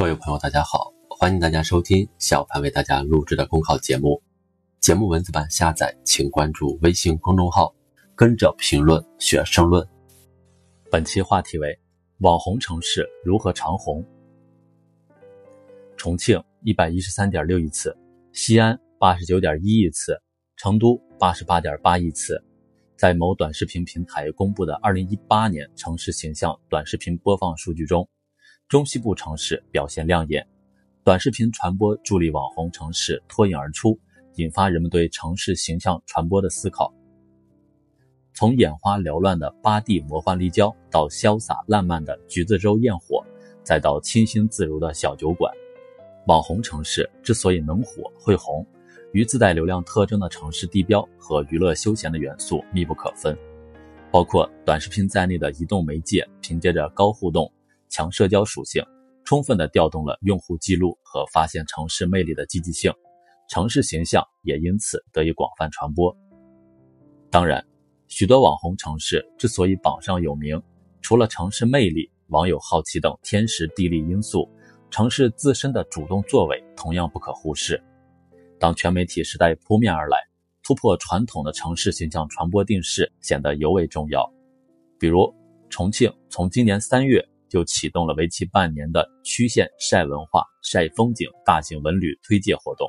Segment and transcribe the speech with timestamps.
[0.00, 4.22] 各位朋友，大家好，欢迎大家收听小潘为大家录制的公考节目。
[4.80, 7.70] 节目文字版下载，请关注微信公众号，
[8.14, 9.86] 跟着评论学申论。
[10.90, 11.78] 本期话题为：
[12.20, 14.02] 网红城市如何长红？
[15.98, 17.94] 重庆一百一十三点六亿次，
[18.32, 20.18] 西安八十九点一亿次，
[20.56, 22.42] 成都八十八点八亿次。
[22.96, 28.08] 在某短视频平台公布的二零一八年城市形象短视频播放数据中。
[28.70, 30.46] 中西部城市表现亮眼，
[31.02, 33.98] 短视频传播助力网红城市脱颖而出，
[34.36, 36.94] 引发人们对城市形象传播的思考。
[38.32, 43.26] 从眼花缭乱的八地魔幻立交，到潇洒烂漫的橘子洲焰火，
[43.64, 45.52] 再到清新自如的小酒馆，
[46.28, 48.64] 网红城市之所以能火会红，
[49.10, 53.36] 与自带流量特征的城市地标和娱乐休闲的元素密不可分。
[54.12, 57.52] 包括短视频在内的移动媒介，凭借着高互动。
[57.90, 58.82] 强社交属性，
[59.24, 62.90] 充分的调动了用户记录和发现城市魅力的积极性，
[63.48, 66.16] 城市形象也因此得以广泛传播。
[67.30, 67.64] 当然，
[68.08, 70.60] 许多网红城市之所以榜上有名，
[71.02, 74.48] 除了城市魅力、网友好奇等天时地利因素，
[74.90, 77.80] 城市自身的主动作为同样不可忽视。
[78.58, 80.18] 当全媒体时代扑面而来，
[80.62, 84.28] 突破传统的城市形象传播定势显得尤为重要。
[84.98, 85.32] 比如，
[85.68, 87.24] 重庆从今年三月。
[87.50, 92.88] 就启动了为期半年的区县晒文化、晒风景大型文旅推介活动，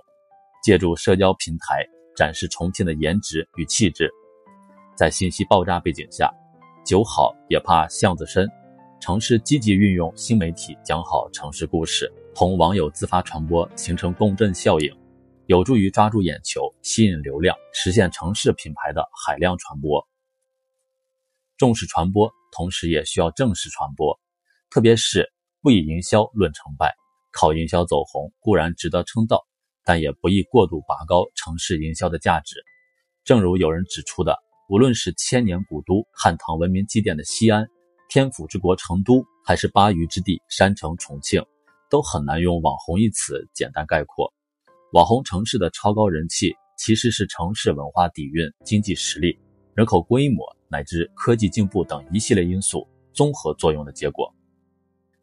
[0.64, 1.84] 借助社交平台
[2.16, 4.10] 展示重庆的颜值与气质。
[4.96, 6.32] 在信息爆炸背景下，
[6.86, 8.48] 酒好也怕巷子深，
[9.00, 14.96] 城市积极运用新媒体讲好城市故事，同网友自发传播，形成共振效应，
[15.48, 20.08] 有助于抓住眼球、吸引流量，实现城市品牌的海量传播。
[21.58, 24.20] 重视传播，同时也需要正式传播。
[24.72, 25.30] 特别是
[25.62, 26.96] 不以营销论成败，
[27.34, 29.46] 靠营销走红固然值得称道，
[29.84, 32.56] 但也不宜过度拔高城市营销的价值。
[33.26, 37.68] 正如有人指出的，无论是千年古都、汉唐文明积淀的西安，
[38.08, 41.44] 天府之国成都，还是巴渝之地山城重庆，
[41.90, 44.34] 都很难用“网红”一词简单概括。
[44.94, 49.38] 网红城市的超高人气，其实是城市文化底蕴、经济实力、
[49.76, 54.34] 人口规模乃至科技进步等一系列因素综合作用的结果。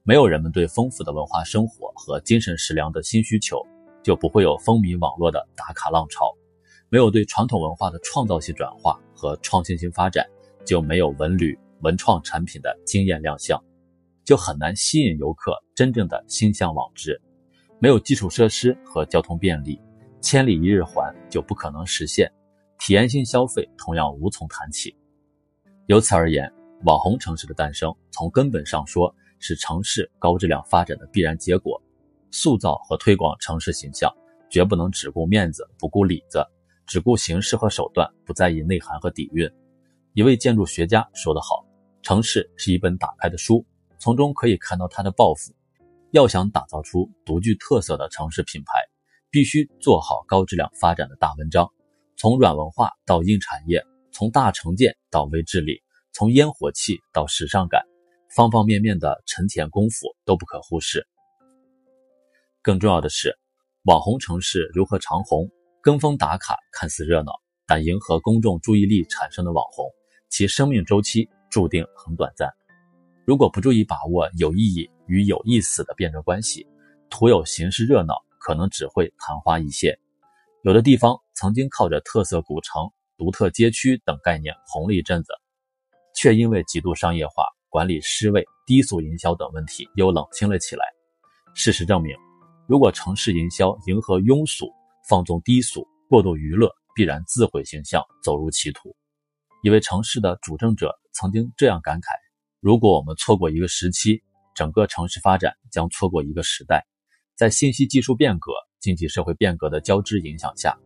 [0.08, 3.60] 没有人们对丰富的文化生活和精神食粮的新需求，
[4.02, 6.34] 就不会有风靡网络的打卡浪潮；
[6.88, 10.26] 没有对传统文化的创造性转化和创新性发展，
[10.64, 13.62] 就没有文旅文创产品的惊艳亮相，
[14.24, 17.20] 就很难吸引游客真正的心向往之。
[17.78, 19.78] 没有基础设施和交通便利，
[20.22, 22.32] 千里一日环就不可能实现，
[22.78, 24.96] 体验性消费同样无从谈起。
[25.84, 26.50] 由此而言，
[26.84, 31.82] 网红城市的诞生，从根本上说，是城市高质量发展的必然结果。
[32.30, 34.12] 塑造和推广城市形象，
[34.50, 36.44] 绝不能只顾面子不顾里子，
[36.86, 39.50] 只顾形式和手段，不在意内涵和底蕴。
[40.12, 41.64] 一位建筑学家说得好
[42.02, 43.64] ：“城市是一本打开的书，
[43.98, 45.54] 从中可以看到它的抱负。
[46.10, 48.72] 要想打造出独具特色的城市品牌，
[49.30, 51.70] 必须做好高质量发展的大文章。
[52.16, 55.82] 从软文化到硬产业，从大城建到微治理，
[56.12, 57.82] 从烟火气到时尚感。”
[58.28, 61.06] 方方面面的沉淀功夫都不可忽视。
[62.62, 63.38] 更重要的是，
[63.84, 65.50] 网红城市如何长红？
[65.80, 67.32] 跟风打卡看似热闹，
[67.66, 69.86] 但迎合公众注意力产生的网红，
[70.28, 72.52] 其生命周期注定很短暂。
[73.24, 76.66] 如果不注意把握有意义与有意思的辩证关系，
[77.08, 79.98] 徒有形式热闹，可能只会昙花一现。
[80.62, 85.32] 有的地方曾经靠着特色古城、独特街区等概念红了一阵子，
[86.14, 87.44] 却因为极度商业化。
[87.78, 90.84] 管理失位、低俗营销等问题又冷清了起来。
[91.54, 92.16] 事实证明，
[92.66, 94.66] 如果城市营销迎合庸俗、
[95.08, 98.96] 放纵低俗、过度娱乐，必然自毁形象，走入歧途。
[99.62, 102.06] 一位城市的主政者曾经这样感慨
[102.58, 104.24] ：“如果我们错过一个时期，
[104.56, 106.84] 整个城市发展将错过一个时代。”
[107.38, 108.50] 在信息技术变革、
[108.80, 110.76] 经济社会变革的交织影响下，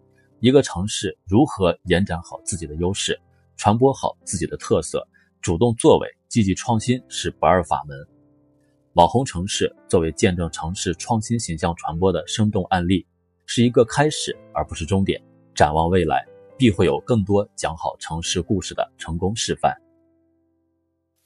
[0.41, 3.19] 一个城市如何延展好自己的优势，
[3.57, 5.09] 传播好自己的特色？
[5.41, 7.95] 主动作为、积极创新是不二法门。
[8.95, 13.07] 网红城市作为见证城市创新形象传播的生动案例，
[13.45, 15.23] 是一个开始，而不是终点。
[15.55, 16.27] 展望未来，
[16.57, 19.77] 必会有更多讲好城市故事的成功示范。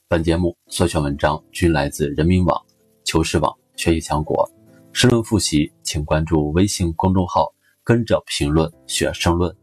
[0.09, 2.61] 本节目所选文章均来自人民网、
[3.05, 4.51] 求是网、学习强国。
[4.91, 7.47] 申论复习，请关注微信公众号，
[7.81, 9.55] 跟着评论学申论。